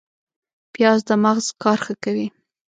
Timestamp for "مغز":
1.23-1.45